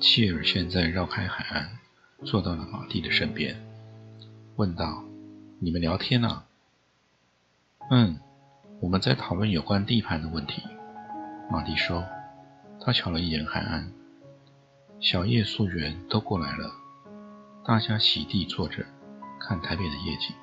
[0.00, 1.68] 契尔现在绕开海岸，
[2.24, 3.56] 坐到了马蒂的身边，
[4.56, 5.02] 问道
[5.58, 6.44] ：“你们聊天啊
[7.90, 8.20] ？”“嗯，
[8.80, 10.62] 我们在讨论有关地盘的问题。”
[11.50, 12.04] 马蒂说。
[12.80, 13.92] 他瞧了一眼海岸，
[15.00, 16.70] 小叶、素媛都过来了，
[17.64, 18.86] 大家席地坐着，
[19.40, 20.34] 看台北的夜景。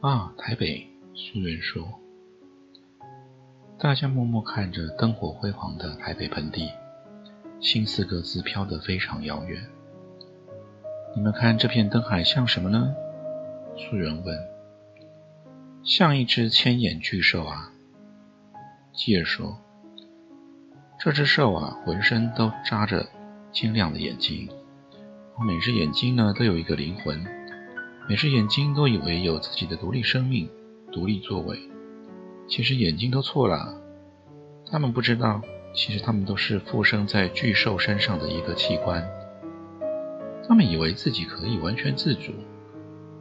[0.00, 0.88] 啊，台北！
[1.14, 2.00] 素媛说。
[3.76, 6.70] 大家默默看着灯火辉煌的台北盆地。
[7.60, 9.62] 心四个字飘得非常遥远。
[11.14, 12.94] 你们看这片灯海像什么呢？
[13.76, 14.38] 素媛问。
[15.82, 17.72] 像一只千眼巨兽啊。
[18.92, 19.58] 基尔说。
[20.98, 23.06] 这只兽啊，浑身都扎着
[23.52, 24.48] 晶亮的眼睛，
[25.46, 27.24] 每只眼睛呢都有一个灵魂，
[28.08, 30.50] 每只眼睛都以为有自己的独立生命、
[30.90, 31.58] 独立作为。
[32.48, 33.80] 其实眼睛都错了，
[34.70, 35.42] 他们不知道。
[35.76, 39.06] 其实他们都是附生在巨兽身上的一个器官。
[40.48, 42.32] 他们以为自己可以完全自主。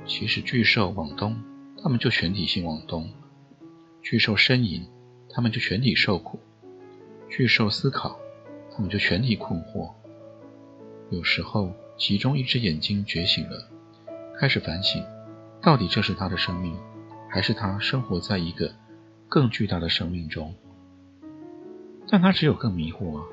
[0.07, 1.35] 其实巨兽往东，
[1.83, 3.03] 他们就全体性往东；
[4.01, 4.87] 巨兽呻吟，
[5.29, 6.39] 他们就全体受苦；
[7.29, 8.17] 巨兽思考，
[8.71, 9.91] 他们就全体困惑。
[11.09, 13.67] 有时候，其中一只眼睛觉醒了，
[14.39, 15.03] 开始反省：
[15.61, 16.77] 到底这是他的生命，
[17.29, 18.71] 还是他生活在一个
[19.27, 20.53] 更巨大的生命中？
[22.09, 23.23] 但他只有更迷惑啊，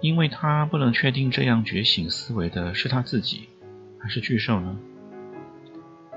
[0.00, 3.48] 因为他不能确定这样觉醒思维的是他自己，
[3.98, 4.78] 还是巨兽呢？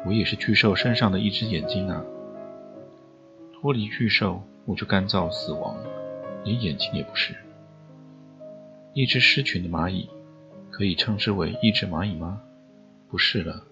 [0.06, 2.04] 我也是巨兽身上的一只眼睛啊！
[3.54, 5.78] 脱离巨兽，我就干燥死亡，
[6.44, 7.34] 连眼睛也不是。
[8.94, 10.10] 一只失群的蚂蚁，
[10.70, 12.42] 可以称之为一只蚂蚁吗？
[13.10, 13.64] 不是了，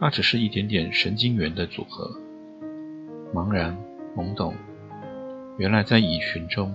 [0.00, 2.10] 它只是一点点神经元的组合。
[3.34, 3.76] 茫然
[4.16, 4.54] 懵懂，
[5.58, 6.74] 原来在蚁群中。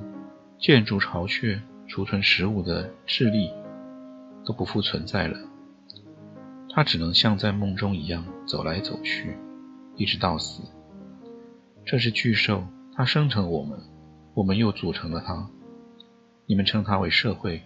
[0.63, 3.51] 建筑巢穴、储存食物的智力
[4.45, 5.37] 都不复存在了，
[6.69, 9.37] 它只能像在梦中一样走来走去，
[9.97, 10.63] 一直到死。
[11.83, 12.65] 这是巨兽，
[12.95, 13.77] 它生成我们，
[14.33, 15.49] 我们又组成了它。
[16.45, 17.61] 你们称它为社会，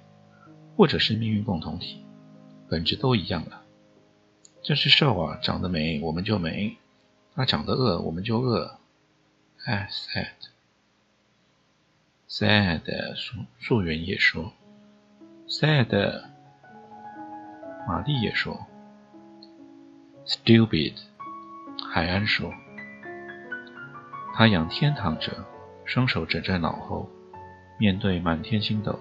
[0.76, 2.04] 或者是命运共同体，
[2.68, 3.62] 本质都一样了。
[4.64, 6.78] 这只兽啊，长得美，我们就美；
[7.36, 8.80] 它长得饿，我们就饿。
[9.66, 10.57] 哎，sad。
[12.30, 12.82] sad，
[13.16, 14.52] 素素媛也说
[15.48, 16.22] ，sad，
[17.88, 18.68] 玛丽也说
[20.26, 20.94] ，stupid，
[21.90, 22.52] 海安说，
[24.36, 25.32] 他仰天躺着，
[25.86, 27.10] 双手枕在脑后，
[27.80, 29.00] 面对满天星斗。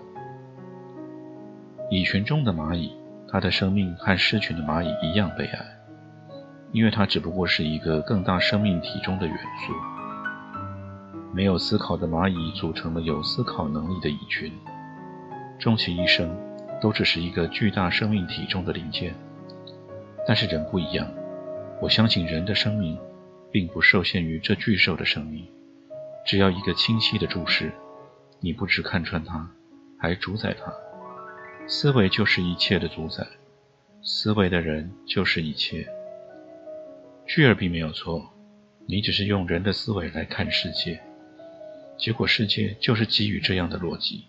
[1.91, 2.97] 蚁群中的蚂蚁，
[3.29, 5.67] 它的生命和狮群的蚂蚁一样悲哀，
[6.71, 9.96] 因为它只不过是一个更大生命体中的元素。
[11.37, 14.51] 没有思考的蚂蚁组成了有思考能力的蚁群，
[15.59, 16.35] 终其一生
[16.81, 19.15] 都只是一个巨大生命体中的零件。
[20.27, 21.07] 但是人不一样，
[21.79, 22.99] 我相信人的生命
[23.53, 25.47] 并不受限于这巨兽的生命。
[26.25, 27.71] 只要一个清晰的注视，
[28.41, 29.47] 你不只看穿它，
[29.99, 30.73] 还主宰它。
[31.67, 33.27] 思维就是一切的主宰，
[34.03, 35.87] 思维的人就是一切。
[37.27, 38.25] 巨儿并没有错，
[38.87, 40.99] 你只是用人的思维来看世界。
[41.99, 44.25] 结果，世界就是基于这样的逻辑。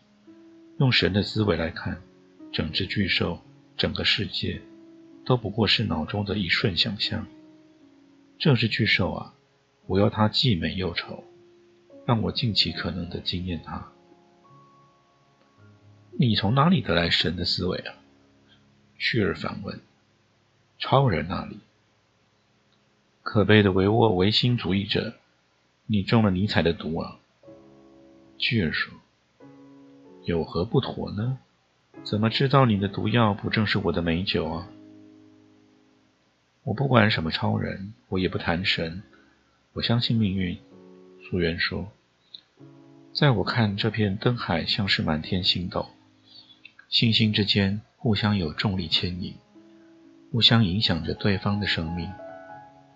[0.80, 2.02] 用神的思维来看，
[2.52, 3.42] 整只巨兽、
[3.76, 4.62] 整个世界，
[5.26, 7.28] 都不过是脑中的一瞬想象。
[8.40, 9.34] 这只巨兽啊，
[9.86, 11.24] 我要它既美又丑，
[12.06, 13.92] 让我尽其可能的惊艳它。
[16.20, 17.96] 你从哪里得来神的思维啊？
[18.98, 19.80] 屈尔反问。
[20.80, 21.60] 超人那里。
[23.24, 25.16] 可悲的唯我唯心主义者，
[25.86, 27.20] 你中了尼采的毒啊！
[28.38, 28.94] 巨人说
[30.26, 31.40] ：“有何不妥呢？
[32.04, 34.70] 怎么知道你的毒药不正是我的美酒啊？”
[36.64, 39.02] 我不管什么超人，我也不谈神，
[39.74, 40.58] 我相信命运。
[41.30, 41.92] 素媛说
[43.12, 45.88] ：“在我看，这片灯海像是满天星斗，
[46.90, 49.34] 星星之间互相有重力牵引，
[50.32, 52.10] 互相影响着对方的生命。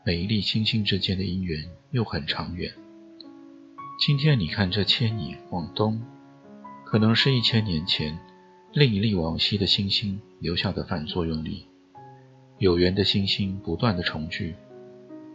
[0.04, 2.72] 每一粒星星之间的姻缘又很长远。”
[4.01, 6.01] 今天你看这牵引往东，
[6.83, 8.18] 可能是一千年前
[8.74, 11.68] 另一粒往西的星星留下的反作用力。
[12.57, 14.56] 有缘的星星不断的重聚，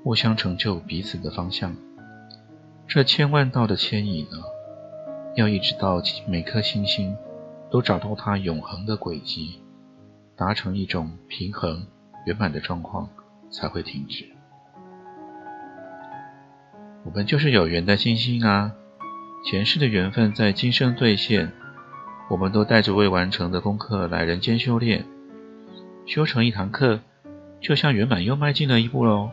[0.02, 1.76] 互相成就彼此的方向。
[2.88, 4.38] 这千万道的牵引呢，
[5.36, 7.16] 要一直到每颗星星
[7.70, 9.60] 都找到它永恒的轨迹，
[10.36, 11.86] 达成一种平衡
[12.26, 13.08] 圆满的状况，
[13.48, 14.35] 才会停止。
[17.06, 18.72] 我们就是有缘的星星啊，
[19.44, 21.52] 前世的缘分在今生兑现。
[22.28, 25.06] 我们都带着未完成的功课来人间修炼，
[26.04, 27.00] 修成一堂课。
[27.60, 29.30] 就像圆满又迈进了一步喽。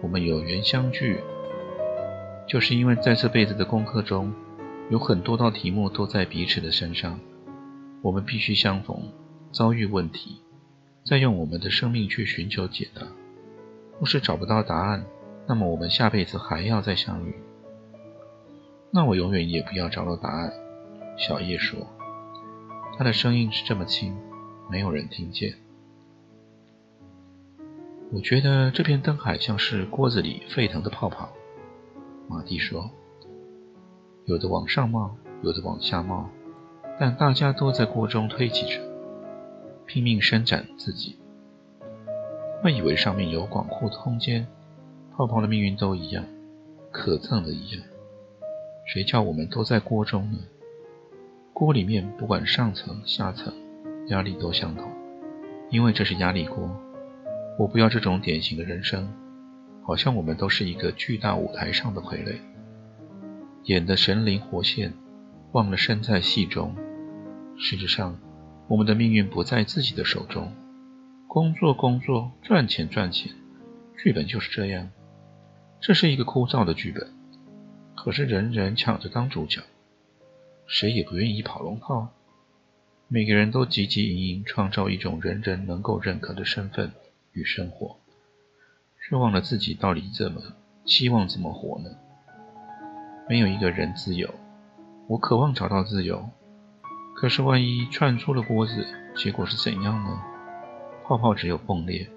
[0.00, 1.18] 我们有缘相聚，
[2.48, 4.32] 就是因为在这辈子的功课中，
[4.88, 7.18] 有很多道题目都在彼此的身上，
[8.02, 9.12] 我们必须相逢，
[9.52, 10.40] 遭遇问题，
[11.04, 13.02] 再用我们的生命去寻求解答。
[13.98, 15.04] 若是找不到答案，
[15.46, 17.34] 那么我们下辈子还要再相遇。
[18.90, 20.52] 那我永远也不要找到答案。
[21.18, 21.78] 小叶说，
[22.96, 24.16] 他的声音是这么轻，
[24.70, 25.54] 没有人听见。
[28.12, 31.30] 我觉得这片灯海像是锅子里沸腾的泡泡。
[32.28, 32.90] 马蒂说
[34.26, 36.28] ：“有的往上冒，有的往下冒，
[36.98, 38.80] 但大家都在锅中推挤着，
[39.86, 41.18] 拼命伸展自己。
[42.62, 44.46] 会以为上面有广阔的空间，
[45.14, 46.24] 泡泡的命运都一样，
[46.90, 47.82] 可憎的一样。
[48.86, 50.38] 谁叫我们都在锅中呢？
[51.52, 53.52] 锅里面不管上层下层，
[54.08, 54.90] 压力都相同，
[55.70, 56.68] 因为这是压力锅。”
[57.58, 59.06] 我不要这种典型的人生，
[59.84, 62.36] 好像我们都是一个巨大舞台上的傀儡，
[63.64, 64.94] 演得神灵活现，
[65.52, 66.74] 忘了身在戏中。
[67.58, 68.18] 事实上，
[68.66, 70.50] 我们的命运不在自己的手中。
[71.28, 73.30] 工作，工作，赚钱，赚钱，
[74.02, 74.88] 剧本就是这样。
[75.82, 77.12] 这是一个枯燥的剧本，
[77.96, 79.62] 可是人人抢着当主角，
[80.64, 82.08] 谁也不愿意跑龙套。
[83.08, 86.92] 每个人都汲汲营营，创造一种人人能够认可的身份。
[87.32, 87.96] 与生活，
[89.00, 90.40] 却忘了自己到底怎么
[90.84, 91.90] 希望怎么活呢？
[93.28, 94.32] 没有一个人自由。
[95.08, 96.28] 我渴望找到自由，
[97.16, 98.86] 可是万一串出了锅子，
[99.16, 100.22] 结果是怎样呢？
[101.04, 102.08] 泡泡只有崩裂，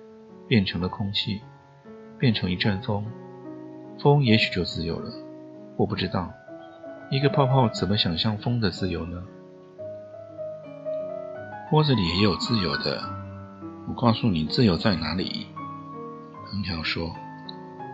[0.48, 1.42] 变成了空气，
[2.20, 3.06] 变成一阵风，
[4.02, 5.12] 风也许就自由了。
[5.78, 6.32] 我不知道，
[7.10, 9.24] 一个泡泡怎么想象风的自由呢？
[11.70, 13.02] 锅子里也有自由的。
[13.88, 15.48] 我告诉你，自由在哪里？
[16.52, 17.10] 藤条说。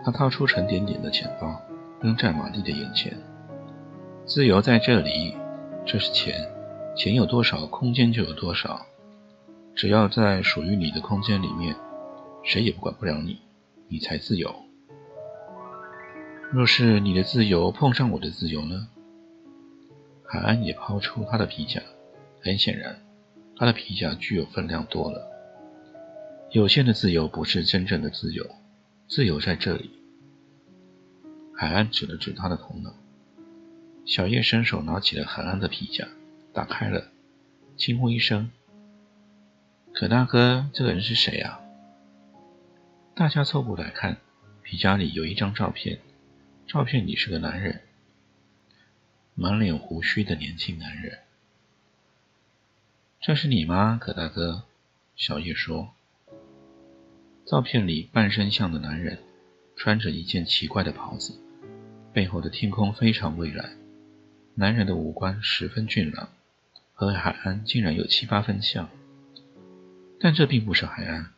[0.04, 1.60] 他掏出沉甸甸的钱包，
[2.00, 3.16] 扔在马蒂的眼前。
[4.26, 5.36] 自由在这里，
[5.86, 6.34] 这是钱，
[6.96, 8.84] 钱有多少，空间就有多少。
[9.76, 11.76] 只要在属于你的空间里面，
[12.42, 13.38] 谁也不管不了你，
[13.88, 14.52] 你才自由。
[16.52, 18.86] 若是你的自由碰上我的自由呢？
[20.22, 21.80] 海安也抛出他的皮夹，
[22.42, 23.02] 很显然，
[23.56, 25.26] 他的皮夹具有分量多了。
[26.50, 28.46] 有限的自由不是真正的自由，
[29.08, 29.92] 自由在这里。
[31.56, 32.92] 海安指了指他的头脑。
[34.04, 36.06] 小叶伸手拿起了海安的皮夹，
[36.52, 37.06] 打开了，
[37.78, 38.50] 惊呼一声
[39.94, 41.62] ：“可大哥，这个人是谁啊？”
[43.16, 44.18] 大家凑过来看，
[44.62, 45.98] 皮夹里有一张照片，
[46.72, 47.82] 照片里是个男人，
[49.34, 51.18] 满脸胡须的年轻男人。
[53.20, 54.64] 这是你吗，葛大哥？
[55.14, 55.92] 小叶说。
[57.44, 59.18] 照片里半身像的男人，
[59.76, 61.38] 穿着一件奇怪的袍子，
[62.14, 63.76] 背后的天空非常蔚蓝。
[64.54, 66.30] 男人的五官十分俊朗，
[66.94, 68.88] 和海安竟然有七八分像。
[70.18, 71.34] 但这并不是海安，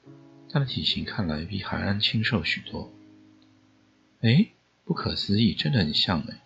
[0.48, 2.92] 他的体型看来比海安清瘦许多。
[4.20, 4.46] 哎，
[4.84, 6.42] 不可思议，真的很像哎！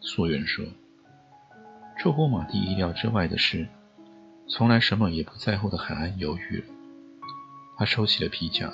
[0.00, 0.64] 素媛说。
[1.96, 3.68] 出乎马蒂意料之外的是，
[4.48, 6.66] 从来什么也不在乎的海安犹豫了。
[7.78, 8.72] 他收起了皮夹。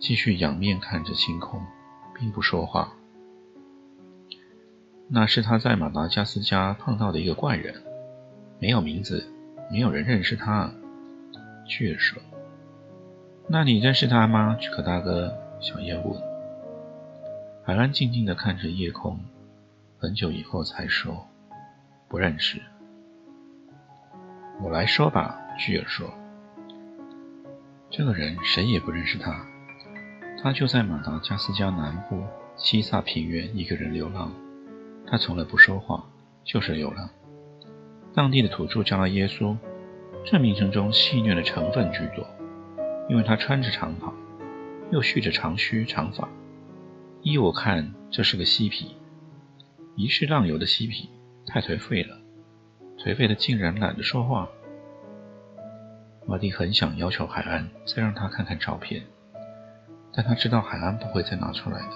[0.00, 1.62] 继续仰面看着星空，
[2.14, 2.92] 并不说话。
[5.08, 7.82] 那是他在马达加斯加碰到的一个怪人，
[8.60, 9.26] 没有名字，
[9.70, 10.70] 没有人认识他。
[11.66, 12.20] 巨人说
[13.48, 15.32] ：“那你认识他吗，可大哥？”
[15.62, 16.33] 小叶问。
[17.66, 19.18] 海安静静地看着夜空，
[19.98, 21.26] 很久以后才说
[22.08, 22.60] ：“不认识。”
[24.60, 26.12] 我来说吧，巨尔说
[27.88, 29.46] ：“这个人谁也不认识他。”
[30.42, 32.22] 他就在马达加斯加南部
[32.54, 34.30] 西萨平原一个人流浪，
[35.06, 36.04] 他从来不说话，
[36.44, 37.08] 就是流浪。
[38.12, 39.56] 当地的土著叫他耶稣，
[40.22, 42.28] 这名称中戏谑的成分居多，
[43.08, 44.12] 因为他穿着长袍，
[44.92, 46.28] 又蓄着长须长发。
[47.24, 48.94] 依我看，这是个嬉皮。
[49.96, 51.08] 一世浪游的嬉皮
[51.46, 52.18] 太颓废了，
[52.98, 54.46] 颓废的竟然懒得说话。
[56.26, 59.02] 马蒂很想要求海安再让他看看照片，
[60.12, 61.94] 但他知道海安不会再拿出来的。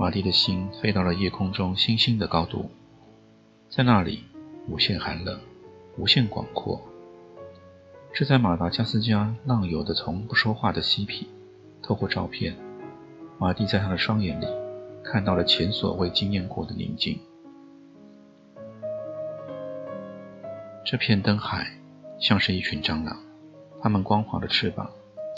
[0.00, 2.68] 马蒂的心飞到了夜空中星星的高度，
[3.68, 4.24] 在那里
[4.66, 5.38] 无限寒冷，
[5.96, 6.82] 无限广阔。
[8.12, 11.28] 这在马达加斯加浪游的从不说话的嬉皮，
[11.80, 12.56] 透过照片，
[13.38, 14.46] 马蒂在他的双眼里
[15.02, 17.18] 看到了前所未经验过的宁静。
[20.84, 21.78] 这片灯海。
[22.20, 23.16] 像是一群蟑螂，
[23.80, 24.90] 它们光滑的翅膀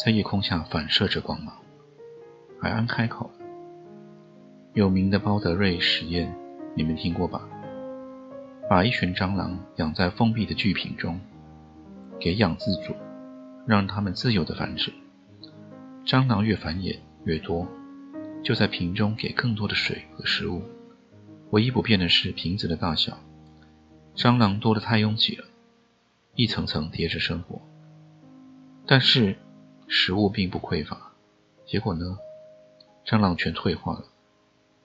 [0.03, 1.55] 在夜空下反射着光芒。
[2.59, 3.31] 海安开口
[4.73, 6.35] ：“有名的包德瑞实验，
[6.75, 7.47] 你们听过吧？
[8.67, 11.21] 把一群蟑螂养在封闭的巨瓶中，
[12.19, 12.95] 给养自主，
[13.67, 14.91] 让它们自由的繁殖。
[16.07, 17.69] 蟑螂越繁衍越多，
[18.43, 20.63] 就在瓶中给更多的水和食物。
[21.51, 23.19] 唯一不变的是瓶子的大小。
[24.15, 25.47] 蟑螂多得太拥挤了。”
[26.37, 27.61] 一层层叠着生活，
[28.87, 29.37] 但是
[29.89, 31.13] 食物并不匮乏。
[31.67, 32.17] 结果呢？
[33.05, 34.05] 蟑螂全退化了，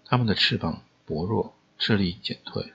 [0.04, 2.74] 它们的翅膀薄弱，智力减退，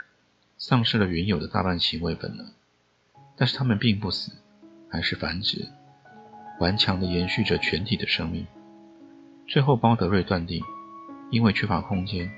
[0.56, 2.46] 丧失了原有的大半行为本能。
[3.36, 4.32] 但是它们并不死，
[4.88, 5.68] 还是繁殖，
[6.60, 8.46] 顽强地延续着全体的生命。
[9.50, 10.62] 最后，包德瑞断定，
[11.32, 12.30] 因为缺乏空间，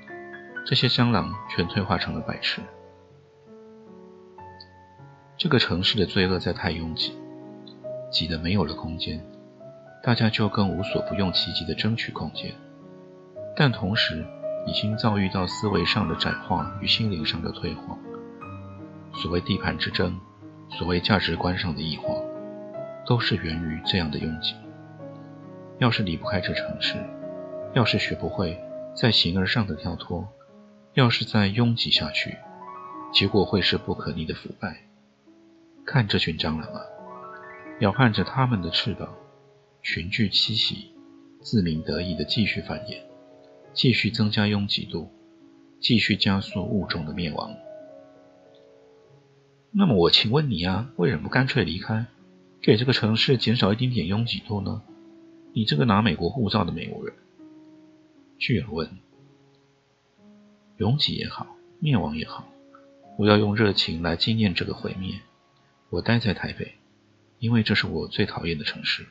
[0.65, 2.59] 这些蟑螂全退化成了白痴。
[5.37, 7.15] 这个城市的罪恶在太拥挤，
[8.11, 9.23] 挤得没有了空间，
[10.01, 12.51] 大家就更无所不用其极地争取空间，
[13.55, 14.25] 但同时
[14.65, 17.95] 已经遭遇到思维上的窄化与心灵上的退化。
[19.13, 20.19] 所谓地盘之争，
[20.67, 22.15] 所谓价值观上的异化，
[23.05, 24.55] 都是源于这样的拥挤。
[25.79, 26.95] 要是离不开这城市，
[27.73, 28.59] 要是学不会
[28.95, 30.27] 在形而上的跳脱，
[30.93, 32.37] 要是再拥挤下去，
[33.11, 34.83] 结果会是不可逆的腐败。
[35.85, 36.81] 看这群蟑螂啊，
[37.81, 39.13] 摇撼着它们的翅膀，
[39.81, 40.91] 群聚栖息，
[41.41, 42.99] 自鸣得意地继续繁衍，
[43.73, 45.11] 继续增加拥挤度，
[45.81, 47.53] 继续加速物种的灭亡。
[49.71, 52.05] 那么我请问你啊，为什么不干脆离开，
[52.61, 54.83] 给这个城市减少一丁点拥挤度呢？
[55.55, 57.15] 你这个拿美国护照的美国人，
[58.39, 58.89] 巨尔问。
[60.77, 62.49] 拥挤也好，灭亡也好，
[63.17, 65.19] 我要用热情来纪念这个毁灭。
[65.91, 66.73] 我待在台北，
[67.37, 69.05] 因为这是我最讨厌的城市。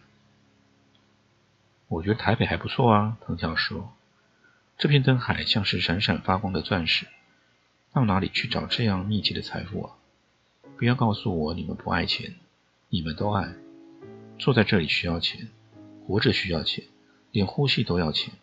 [1.87, 3.93] 我觉得台北还不错啊，藤条说。
[4.77, 7.07] 这片灯海像是闪闪发光的钻石，
[7.93, 9.95] 到哪里去找这样密集的财富啊？
[10.77, 12.35] 不要告诉我你们不爱钱，
[12.89, 13.55] 你们都爱。
[14.41, 15.49] 坐在这里需要钱，
[16.07, 16.85] 活着需要钱，
[17.31, 18.35] 连呼吸都要钱。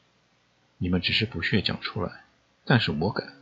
[0.77, 2.23] 你们只是不屑讲出来，
[2.65, 3.33] 但是我敢。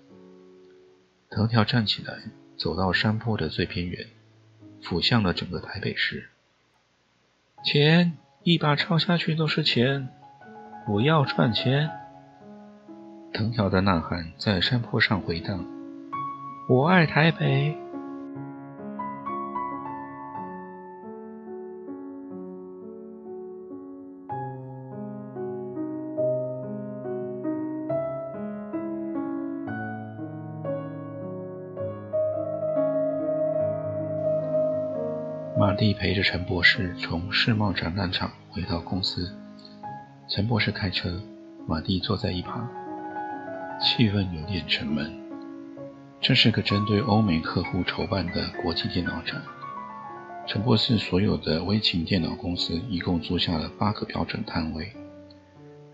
[1.30, 2.14] 藤条站起来，
[2.58, 4.08] 走到山坡的最边缘。
[4.80, 6.30] 俯向了整个台北市，
[7.64, 10.08] 钱一把抄下去都是钱，
[10.88, 11.90] 我要赚钱。
[13.34, 15.66] 藤条的呐喊在山坡上回荡，
[16.70, 17.87] 我爱台北。
[35.78, 39.32] 蒂陪着陈博士从世贸展览场回到公司。
[40.28, 41.22] 陈博士开车，
[41.68, 42.68] 马蒂坐在一旁。
[43.80, 45.16] 气氛有点沉闷。
[46.20, 49.40] 这是个针对欧美客户筹办的国际电脑展。
[50.48, 54.92] 陈博士所有的微型电脑公司一共租下了八个标准摊位，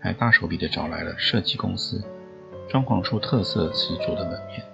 [0.00, 2.02] 还大手笔的找来了设计公司，
[2.70, 4.64] 装潢出特色十足的门面。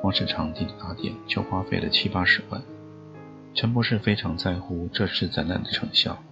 [0.00, 2.60] 光是场地的打点就花费了七八十万。
[3.54, 6.22] 陈博士非常在乎这次展览的成效。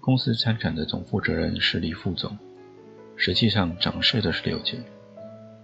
[0.00, 2.38] 公司参展的总负责人是李副总，
[3.16, 4.78] 实际上掌事的是刘姐。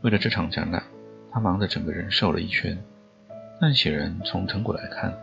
[0.03, 0.83] 为了这场展览，
[1.31, 2.77] 他忙得整个人瘦了一圈。
[3.61, 5.17] 但显然从成果来看，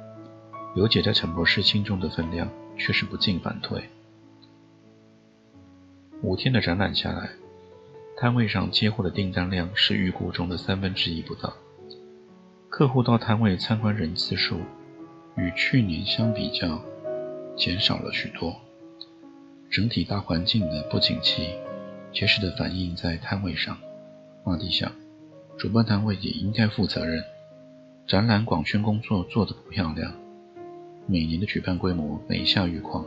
[0.76, 3.84] 刘姐在陈博士心中的分量却是不进反退。
[6.22, 7.32] 五天的展览下来，
[8.16, 11.54] 摊位上接货的订单量是预估中的三分之一不到。
[12.70, 14.62] 客户到摊位参观人次数。
[15.38, 16.82] 与去年相比较，
[17.56, 18.56] 减少了许多。
[19.70, 21.50] 整体大环境的不景气，
[22.12, 23.78] 切实的反映在摊位上。
[24.44, 24.92] 马蒂想，
[25.56, 27.24] 主办单位也应该负责任。
[28.08, 30.12] 展览广宣工作做得不漂亮，
[31.06, 33.06] 每年的举办规模每下愈况，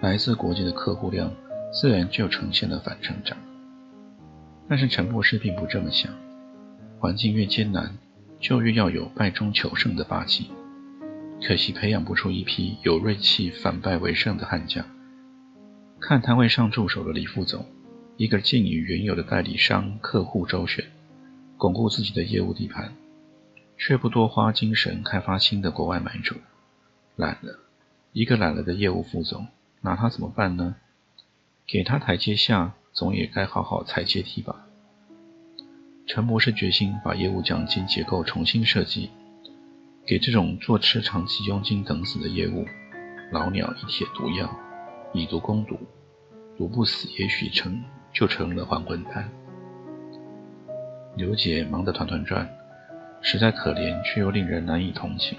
[0.00, 1.32] 来自国际的客户量
[1.72, 3.38] 自然就呈现了反成长。
[4.68, 6.12] 但是陈博士并不这么想，
[6.98, 7.96] 环境越艰难，
[8.38, 10.50] 就越要有败中求胜的霸气。
[11.46, 14.84] 可惜培养不出一批有锐气、反败为胜的悍将。
[16.00, 17.66] 看摊位上驻守的李副总，
[18.16, 20.84] 一个劲与原有的代理商、客户周旋，
[21.56, 22.94] 巩固自己的业务地盘，
[23.76, 26.36] 却不多花精神开发新的国外买主。
[27.16, 27.58] 懒了，
[28.12, 29.46] 一个懒了的业务副总，
[29.80, 30.76] 拿他怎么办呢？
[31.66, 34.66] 给他台阶下，总也该好好踩阶梯吧。
[36.06, 39.10] 陈博士决心把业务奖金结构重新设计，
[40.08, 42.64] 给这种坐吃长期佣金等死的业务，
[43.30, 44.48] 老鸟一帖毒药，
[45.12, 45.78] 以毒攻毒，
[46.56, 49.28] 毒不死也许成就成了还魂丹。
[51.14, 52.48] 刘姐忙得团团转，
[53.20, 55.36] 实在可怜却又令人难以同情。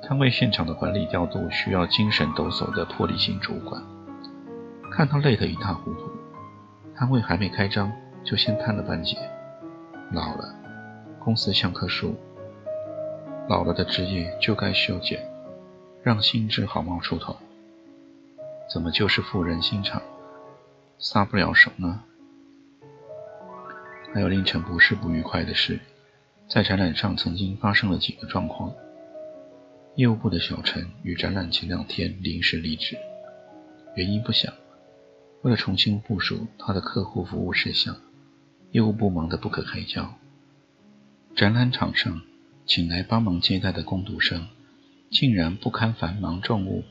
[0.00, 3.82] 摊位现场的管理调度需要精神抖擞的魄力型主管，
[4.92, 6.08] 看他累得一塌糊涂，
[6.94, 7.90] 摊位还没开张
[8.22, 9.16] 就先瘫了半截。
[10.12, 10.54] 老了，
[11.18, 12.14] 公司像棵树，
[13.48, 15.24] 老了的枝叶就该修剪，
[16.02, 17.36] 让新枝好冒出头。
[18.72, 20.02] 怎么就是妇人心肠，
[20.98, 22.02] 撒不了手呢？
[24.12, 25.78] 还有令陈博士不愉快的是，
[26.48, 28.72] 在展览上曾经发生了几个状况。
[29.94, 32.98] 业务部的小陈与展览前两天临时离职，
[33.94, 34.52] 原因不详。
[35.42, 37.96] 为了重新部署他的客户服务事项。
[38.72, 40.12] 业务部忙得不可开交，
[41.34, 42.20] 展览场上
[42.66, 44.48] 请来帮忙接待的工读生，
[45.08, 46.82] 竟然不堪繁忙重务，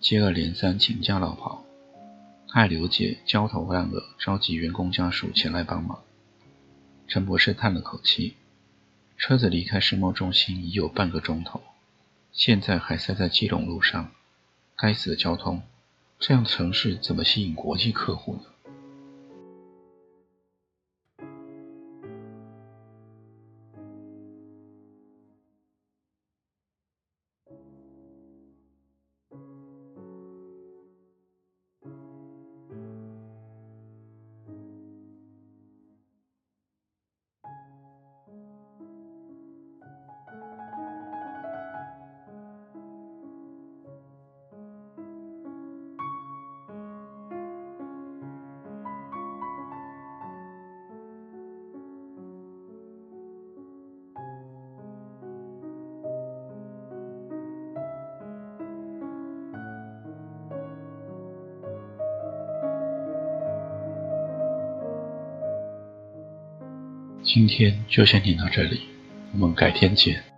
[0.00, 1.64] 接二连三请假落跑，
[2.48, 6.02] 害刘姐焦头烂额，召集员工家属前来帮忙。
[7.06, 8.34] 陈博士叹了口气，
[9.16, 11.62] 车子离开世贸中心已有半个钟头，
[12.32, 14.10] 现在还塞在基隆路上，
[14.76, 15.62] 该死的交通，
[16.18, 18.46] 这样的城市怎么吸引国际客户呢？
[67.24, 68.82] 今天就先听到这里，
[69.32, 70.33] 我们改天见。